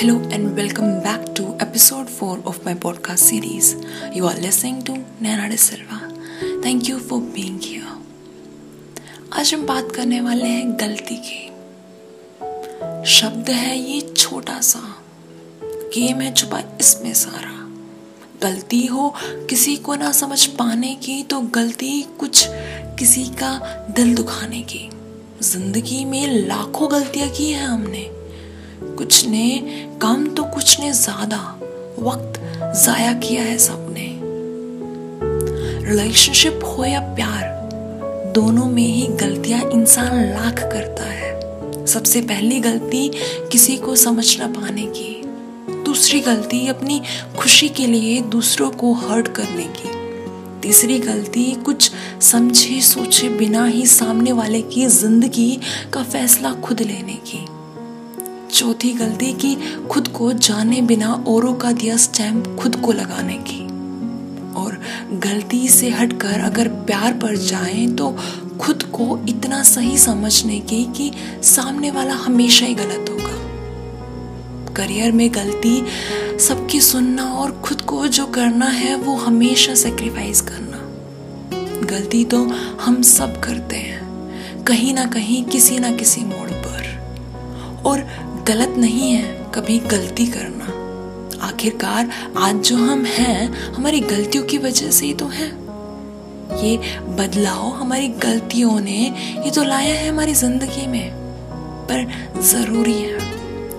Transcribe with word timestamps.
Hello 0.00 0.16
and 0.32 0.56
welcome 0.56 1.02
back 1.02 1.34
to 1.34 1.54
episode 1.60 2.08
4 2.08 2.40
of 2.46 2.64
my 2.64 2.72
podcast 2.74 3.18
series. 3.18 3.66
You 4.14 4.28
are 4.28 4.36
listening 4.36 4.82
to 4.84 4.92
Nana 5.20 5.46
De 5.50 5.58
Silva. 5.58 5.98
Thank 6.62 6.88
you 6.88 6.98
for 6.98 7.18
being 7.34 7.58
here. 7.60 7.90
आज 9.32 9.52
हम 9.54 9.66
बात 9.66 9.92
करने 9.96 10.20
वाले 10.20 10.48
हैं 10.48 10.72
गलती 10.80 11.16
की 11.26 11.42
शब्द 13.10 13.50
है 13.50 13.76
ये 13.78 14.00
छोटा 14.16 14.60
सा 14.60 14.80
गेम 15.94 16.20
है 16.20 16.32
छुपा 16.34 16.62
इसमें 16.80 17.12
सारा 17.14 17.52
गलती 18.42 18.84
हो 18.86 19.08
किसी 19.50 19.76
को 19.76 19.94
ना 19.94 20.12
समझ 20.12 20.44
पाने 20.60 20.94
की 21.04 21.22
तो 21.30 21.40
गलती 21.58 21.90
कुछ 22.20 22.46
किसी 22.98 23.24
का 23.42 23.52
दिल 23.90 24.14
दुखाने 24.14 24.62
की 24.72 24.88
ज़िंदगी 25.42 26.04
में 26.04 26.26
लाखों 26.46 26.90
गलतियाँ 26.90 27.28
की 27.28 27.50
हैं 27.50 27.66
हमने 27.66 28.08
कुछ 29.00 29.26
ने, 29.26 29.58
कम 30.02 30.26
तो 30.26 30.44
कुछ 30.44 30.80
ने 30.80 30.92
ज़्यादा, 30.92 31.36
वक्त 31.98 32.40
जाया 32.86 33.12
किया 33.12 33.42
है 33.42 33.58
सबने। 33.58 34.18
रिलेशनशिप 35.88 36.60
हो 36.64 36.84
या 36.84 37.00
प्यार, 37.00 37.44
दोनों 38.34 38.66
में 38.66 38.82
ही 38.82 39.06
गलतियाँ 39.06 39.60
इंसान 39.70 40.24
लाख 40.24 40.58
करता 40.72 41.04
है। 41.04 41.86
सबसे 41.86 42.20
पहली 42.20 42.60
गलती 42.60 43.08
किसी 43.52 43.76
को 43.76 43.96
समझ 43.96 44.38
ना 44.38 44.46
पाने 44.46 44.82
की। 44.82 45.22
दूसरी 45.84 46.20
गलती 46.20 46.68
अपनी 46.68 47.02
खुशी 47.38 47.68
के 47.68 47.86
लिए 47.86 48.20
दूसरों 48.22 48.70
को 48.70 48.92
हर्ट 48.92 49.28
करने 49.28 49.64
की। 49.64 49.88
तीसरी 50.60 50.98
गलती 50.98 51.52
कुछ 51.52 51.90
समझे 52.20 52.80
सोचे 52.80 53.28
बिना 53.28 53.64
ही 53.66 53.86
सामने 53.86 54.32
वाले 54.32 54.62
की 54.62 54.86
ज़िंदगी 54.86 55.60
का 55.92 56.02
फैसला 56.02 56.52
खुद 56.52 56.80
लेने 56.80 57.14
की। 57.14 57.59
चौथी 58.50 58.92
गलती 58.92 59.32
की, 59.32 59.56
खुद 59.90 60.08
को 60.08 60.32
जाने 60.32 60.80
बिना 60.80 61.12
औरों 61.28 61.54
का 61.54 61.72
दिया 61.72 61.96
स्टैम्प 61.96 62.56
खुद 62.60 62.76
को 62.76 62.92
लगाने 62.92 63.38
की। 63.40 63.60
और 64.54 64.80
गलती 65.12 65.68
से 65.68 65.90
हटकर 65.90 66.40
अगर 66.40 66.68
प्यार 66.68 67.12
पर 67.12 67.36
जाए 67.36 67.86
तो 67.86 68.16
खुद 68.60 68.82
को 68.82 69.18
इतना 69.28 69.62
सही 69.62 69.98
समझने 69.98 70.58
की 70.60 70.84
कि 70.96 71.10
सामने 71.42 71.90
वाला 71.90 72.14
हमेशा 72.14 72.66
ही 72.66 72.74
गलत 72.74 73.10
होगा। 73.10 74.74
करियर 74.74 75.12
में 75.12 75.30
गलती 75.34 75.82
सबकी 76.38 76.80
सुनना 76.80 77.24
और 77.24 77.52
खुद 77.60 77.80
को 77.80 78.06
जो 78.06 78.26
करना 78.26 78.66
है, 78.66 78.94
वो 78.96 79.16
हमेशा 79.16 79.74
सेक्रीफाइस 79.74 80.40
करना। 80.40 81.86
गलती 81.86 82.24
तो 82.24 82.42
हम 82.80 83.02
सब 83.02 83.40
करते 83.40 83.76
हैं, 83.76 84.64
कहीं 84.64 84.94
ना 84.94 85.04
कहीं 85.04 85.44
किसी 85.44 85.78
ना 85.78 85.90
किसी 85.90 86.20
मोड़ 86.20 86.50
पर। 86.50 86.88
और 87.86 87.98
गलत 88.48 88.74
नहीं 88.78 89.12
है 89.12 89.52
कभी 89.54 89.78
गलती 89.78 90.26
करना। 90.26 90.64
आखिरकार 91.46 92.10
आज 92.38 92.54
जो 92.54 92.76
हम 92.76 93.04
हैं, 93.04 93.72
हमारी 93.72 94.00
गलतियों 94.00 94.44
की 94.44 94.58
वजह 94.58 94.90
से 94.90 95.06
ही 95.06 95.14
तो 95.14 95.26
हैं। 95.26 95.50
ये 96.56 96.76
बदलाव 97.08 97.66
हमारी 97.68 98.08
गलतियों 98.08 98.80
ने, 98.80 98.98
ये 99.44 99.50
तो 99.50 99.64
लाया 99.64 99.94
है 99.94 100.08
हमारी 100.08 100.34
ज़िंदगी 100.34 100.86
में। 100.86 101.10
पर 101.90 102.06
ज़रूरी 102.42 102.92
है 102.92 103.16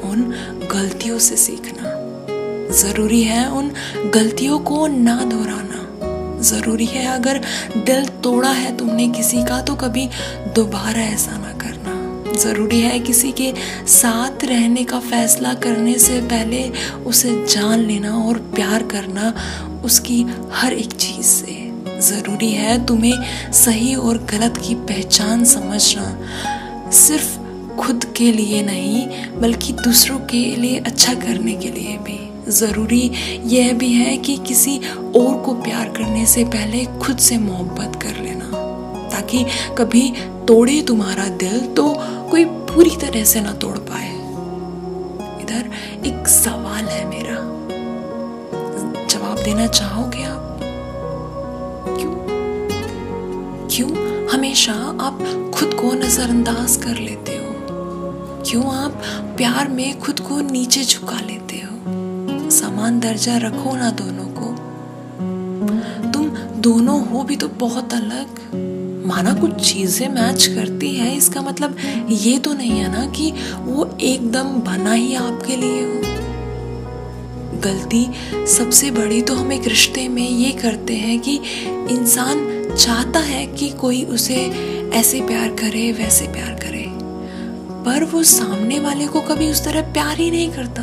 उन 0.00 0.34
गलतियों 0.72 1.18
से 1.18 1.36
सीखना। 1.36 1.94
ज़रूरी 2.72 3.22
है 3.22 3.50
उन 3.50 3.72
गलतियों 4.14 4.58
को 4.58 4.86
ना 4.86 5.24
दोहराना। 5.24 6.40
ज़रूरी 6.40 6.86
है 6.86 7.06
अगर 7.06 7.40
दिल 7.76 8.06
तोड़ा 8.06 8.50
है 8.50 8.76
तुमने 8.76 9.08
किसी 9.08 9.44
का 9.44 9.60
तो 9.60 9.74
कभी 9.74 10.08
दोबारा 10.54 11.02
ऐसा 11.02 11.38
ना 11.38 11.52
करना 11.52 11.77
ज़रूरी 12.36 12.80
है 12.80 12.98
किसी 13.00 13.32
के 13.32 13.52
साथ 13.86 14.44
रहने 14.44 14.84
का 14.84 14.98
फैसला 15.00 15.54
करने 15.54 15.94
से 15.98 16.20
पहले 16.20 16.62
उसे 17.06 17.34
जान 17.46 17.78
लेना 17.78 18.16
और 18.18 18.38
प्यार 18.54 18.82
करना 18.82 19.32
उसकी 19.84 20.22
हर 20.52 20.72
एक 20.72 20.92
चीज़ 20.92 21.26
से 21.26 21.56
ज़रूरी 22.00 22.50
है। 22.52 22.86
तुम्हें 22.86 23.52
सही 23.52 23.94
और 23.94 24.18
गलत 24.32 24.56
की 24.56 24.74
पहचान 24.74 25.44
समझना 25.44 26.90
सिर्फ़ 26.90 27.36
खुद 27.76 28.04
के 28.16 28.30
लिए 28.32 28.62
नहीं, 28.62 29.06
बल्कि 29.40 29.72
दूसरों 29.72 30.18
के 30.20 30.44
लिए 30.56 30.78
अच्छा 30.78 31.14
करने 31.14 31.52
के 31.52 31.68
लिए 31.68 31.96
भी। 31.98 32.18
ज़रूरी 32.50 33.10
यह 33.44 33.72
भी 33.72 33.92
है 33.92 34.16
कि 34.16 34.36
किसी 34.38 34.78
और 35.16 35.42
को 35.42 35.54
प्यार 35.54 35.88
करने 35.88 36.26
से 36.26 36.44
पहले 36.44 36.84
खुद 36.98 37.18
से 37.18 37.38
मोहब्बत 37.38 38.02
कर 38.02 38.22
लेना। 38.22 38.37
ताकि 39.18 39.44
कभी 39.78 40.10
तोड़े 40.48 40.82
तुम्हारा 40.82 41.28
दिल 41.28 41.60
तो 41.66 41.94
कोई 42.30 42.44
पूरी 42.44 42.90
तरह 42.90 43.24
से 43.24 43.40
ना 43.40 43.52
तोड़ 43.52 43.78
पाए। 43.78 44.10
इधर 45.42 45.70
एक 46.06 46.28
सवाल 46.28 46.84
है 46.84 47.04
मेरा। 47.08 47.34
जवाब 49.06 49.42
देना 49.44 49.66
चाहोगे 49.66 50.22
आप? 50.22 50.60
क्यों? 51.98 52.14
क्यों 53.70 53.90
हमेशा 54.28 54.72
आप 55.00 55.18
खुद 55.54 55.74
को 55.74 55.92
नजरअंदाज 55.92 56.76
कर 56.76 56.94
लेते 56.94 57.32
हो? 57.32 57.54
क्यों 58.46 58.64
आप 58.76 59.02
प्यार 59.36 59.68
में 59.68 59.98
खुद 60.00 60.20
को 60.20 60.40
नीचे 60.40 60.84
झुका 60.84 61.20
लेते 61.20 61.56
हो? 61.56 62.50
समान 62.50 63.00
दर्जा 63.00 63.36
रखो 63.36 63.76
ना 63.76 63.90
दोनों 63.90 64.28
को। 64.40 64.56
तुम 66.12 66.28
दोनों 66.60 67.06
हो 67.08 67.22
भी 67.22 67.36
तो 67.36 67.48
बहुत 67.48 67.94
अलग। 67.94 68.26
माना 69.08 69.32
कुछ 69.34 69.60
चीज़ें 69.62 70.08
मैच 70.08 70.46
करती 70.46 70.94
है, 70.94 71.16
इसका 71.16 71.42
मतलब 71.42 71.76
ये 72.10 72.38
तो 72.38 72.52
नहीं 72.54 72.70
है 72.70 72.90
ना 72.92 73.06
कि 73.12 73.32
वो 73.60 73.88
एकदम 74.02 74.60
बना 74.62 74.92
ही 74.92 75.14
आपके 75.16 75.56
लिए 75.56 75.82
हो। 75.82 75.96
गलती 77.60 78.06
सबसे 78.48 78.90
बड़ी 78.90 79.20
तो 79.22 79.34
हम 79.34 79.52
एक 79.52 79.66
रिश्ते 79.68 80.08
में 80.08 80.28
ये 80.28 80.50
करते 80.52 80.96
हैं 80.96 81.18
कि 81.20 81.34
इंसान 81.90 82.46
चाहता 82.76 83.20
है 83.20 83.46
कि 83.48 83.70
कोई 83.70 84.02
उसे 84.06 84.36
ऐसे 84.94 85.20
प्यार 85.20 85.48
करे, 85.54 85.90
वैसे 85.92 86.26
प्यार 86.26 86.54
करे, 86.54 86.84
पर 87.84 88.04
वो 88.04 88.22
सामने 88.22 88.78
वाले 88.80 89.06
को 89.06 89.20
कभी 89.20 89.50
उस 89.50 89.64
तरह 89.64 89.92
प्यार 89.92 90.16
ही 90.16 90.30
नहीं 90.30 90.50
करता। 90.52 90.82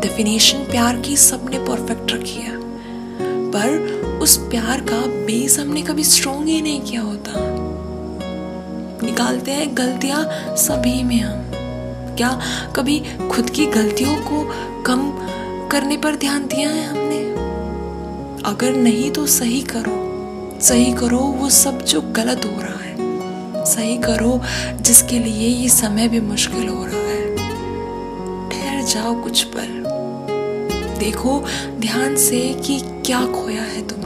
डेफिनेशन 0.00 0.58
प्यार 0.70 1.00
की 1.00 1.16
सबने 1.16 1.58
परफेक्ट 1.58 2.12
रखी 2.12 2.40
है। 2.40 2.56
पर 3.50 4.07
उस 4.18 4.36
प्यार 4.36 4.80
का 4.80 5.06
बेस 5.06 5.58
हमने 5.58 5.82
कभी 5.82 6.04
स्ट्रोंग 6.04 6.46
ही 6.46 6.62
नहीं 6.62 6.80
किया 6.80 7.02
होता। 7.02 7.32
निकालते 9.06 9.50
हैं 9.50 9.76
गलतियाँ 9.76 10.28
सभी 10.56 11.02
में 11.04 11.20
हम। 11.20 11.52
क्या 12.16 12.40
कभी 12.76 13.02
खुद 13.32 13.50
की 13.50 13.66
गलतियों 13.66 14.16
को 14.16 14.54
कम 14.82 15.12
करने 15.68 15.96
पर 15.96 16.16
ध्यान 16.16 16.46
दिया 16.46 16.68
है 16.70 16.84
हमने? 16.84 17.32
अगर 18.50 18.76
नहीं 18.76 19.10
तो 19.10 19.26
सही 19.26 19.60
करो। 19.60 20.08
सही 20.60 20.92
करो 20.92 21.18
वो 21.18 21.50
सब 21.50 21.82
जो 21.82 22.00
गलत 22.00 22.44
हो 22.44 22.62
रहा 22.62 22.84
है। 22.84 22.96
सही 23.64 23.96
करो 23.98 24.40
जिसके 24.80 25.18
लिए 25.18 25.48
ये 25.48 25.68
समय 25.68 26.08
भी 26.08 26.20
मुश्किल 26.20 26.68
हो 26.68 26.84
रहा 26.84 26.96
है। 26.96 27.36
ठहर 28.50 28.82
जाओ 28.82 29.22
कुछ 29.22 29.42
पर 29.42 29.78
देखो 30.98 31.44
ध्यान 31.78 32.16
से 32.16 32.62
कि 32.66 32.80
क्या 33.06 33.26
खोया 33.26 33.62
है 33.62 33.88
तुमने 33.88 33.97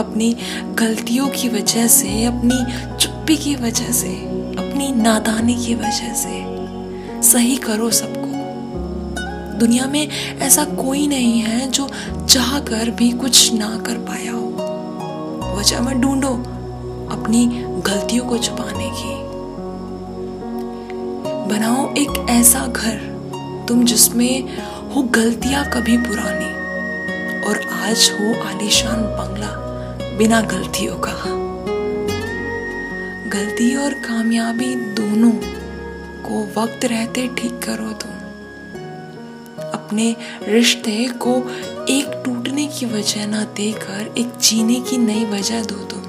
अपनी 0.00 0.36
गलतियों 0.74 1.28
की 1.28 1.48
वजह 1.48 1.86
से, 1.86 2.24
अपनी 2.24 2.58
चुप्पी 2.96 3.36
की 3.36 3.56
वजह 3.56 3.92
से, 3.92 4.16
अपनी 4.58 4.92
नादानी 4.92 5.54
की 5.54 5.74
वजह 5.74 6.14
से 6.14 6.42
सही 7.22 7.56
करो 7.56 7.90
सबको। 7.90 8.28
दुनिया 9.58 9.86
में 9.86 10.08
ऐसा 10.38 10.64
कोई 10.64 11.06
नहीं 11.06 11.40
है 11.40 11.70
जो 11.70 11.88
चाह 12.30 12.58
कर 12.58 12.90
भी 12.90 13.10
कुछ 13.10 13.52
ना 13.52 13.78
कर 13.86 13.94
पाया 13.94 14.32
हो। 14.32 14.46
वजह 15.58 15.80
मत 15.80 15.96
ढूंढो 15.96 16.34
अपनी 17.16 17.46
गलतियों 17.86 18.24
को 18.26 18.38
छुपाने 18.38 18.90
की। 18.90 19.14
बनाओ 21.50 21.94
एक 21.94 22.26
ऐसा 22.30 22.66
घर, 22.66 22.96
तुम 23.68 23.84
जिसमें 23.84 24.58
हो 24.94 25.02
गलतियाँ 25.02 25.64
कभी 25.70 25.96
पुरानी, 25.96 26.50
और 27.42 27.56
आज 27.82 28.10
हो 28.20 28.48
आलीशान 28.48 29.02
बंगला। 29.02 29.69
बिना 30.20 30.40
गलतियों 30.40 30.96
का। 30.98 31.14
गलती 33.30 33.76
और 33.76 33.92
कामयाबी 33.92 34.74
दोनों 34.74 35.30
को 36.22 36.60
वक्त 36.60 36.84
रहते 36.84 37.26
ठीक 37.26 37.52
करो 37.52 37.92
तुम। 37.92 38.10
अपने 39.62 40.16
रिश्ते 40.48 41.08
को 41.08 41.36
एक 41.88 42.22
टूटने 42.24 42.66
की 42.66 42.86
वजह 42.86 43.26
ना 43.26 43.44
देकर 43.44 44.14
एक 44.18 44.32
जीने 44.40 44.74
की 44.74 44.98
नई 44.98 45.24
वजह 45.24 45.64
दो 45.64 45.74
तुम। 45.74 46.02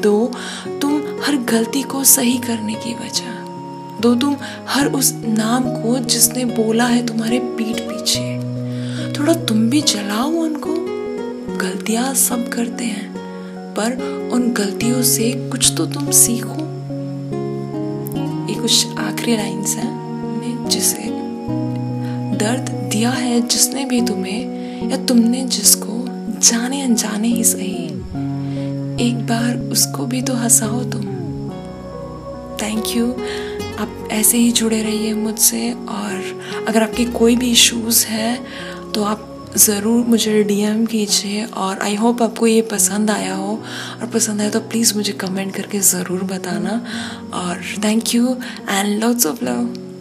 दो, 0.00 0.32
तुम 0.80 1.22
हर 1.22 1.36
गलती 1.36 1.82
को 1.82 2.04
सही 2.04 2.38
करने 2.38 2.74
की 2.74 2.94
वजह। 2.94 3.30
दो, 4.00 4.14
तुम 4.14 4.36
हर 4.68 4.86
उस 4.86 5.12
नाम 5.14 5.62
को 5.62 5.98
जिसने 5.98 6.44
बोला 6.44 6.86
है 6.86 7.06
तुम्हारे 7.06 7.38
पीठ 7.38 7.76
पीछे। 7.80 8.38
थोड़ा 9.12 9.34
तुम 9.34 9.70
भी 9.70 9.82
जलाओ 9.82 10.30
उनको। 10.30 10.93
गलतियाँ 11.56 12.14
सब 12.14 12.48
करते 12.48 12.84
हैं, 12.84 13.08
पर 13.74 13.92
उन 14.32 14.50
गलतियों 14.52 15.02
से 15.02 15.30
कुछ 15.50 15.72
तो 15.76 15.86
तुम 15.86 16.10
सीखो। 16.10 16.54
ये 18.48 18.60
कुछ 18.60 18.98
आखिरी 18.98 19.36
लाइन्स 19.36 19.74
हैं 19.76 20.68
जिसे 20.68 21.02
दर्द 22.38 22.70
दिया 22.92 23.10
है 23.10 23.40
जिसने 23.40 23.84
भी 23.84 24.00
तुम्हें, 24.00 24.90
या 24.90 24.96
तुमने 25.04 25.44
जिसको 25.46 26.04
जाने 26.40 26.82
अनजाने 26.82 27.28
ही 27.28 27.44
सही। 27.44 27.84
एक 29.00 29.26
बार 29.26 29.56
उसको 29.72 30.06
भी 30.06 30.22
तो 30.22 30.34
हंसाओ 30.34 30.82
तुम। 30.84 31.04
थैंक 32.62 32.96
यू 32.96 33.10
आप 33.78 34.08
ऐसे 34.12 34.38
ही 34.38 34.50
जुड़े 34.52 34.82
रहिए 34.82 35.14
मुझसे, 35.14 35.72
और 35.72 36.64
अगर 36.68 36.82
आपके 36.82 37.04
कोई 37.12 37.36
भी 37.36 37.50
इश्यूज़ 37.52 38.06
हैं 38.06 38.92
तो 38.92 39.02
आप 39.02 39.30
ज़रूर 39.56 40.04
मुझे 40.06 40.42
डीएम 40.44 40.84
कीजिए 40.86 41.44
और 41.44 41.78
आई 41.78 41.94
होप 41.94 42.22
आपको 42.22 42.46
ये 42.46 42.62
पसंद 42.62 43.10
आया 43.10 43.34
हो। 43.34 43.52
और 44.00 44.06
पसंद 44.14 44.40
आया 44.40 44.50
तो 44.50 44.60
प्लीज़ 44.60 44.94
मुझे 44.96 45.12
कमेंट 45.12 45.54
करके 45.54 45.80
ज़रूर 45.80 46.22
बताना। 46.24 46.80
और 47.34 47.62
thank 47.84 48.14
you 48.14 48.36
and 48.70 49.02
lots 49.04 49.26
of 49.26 49.44
love 49.44 49.93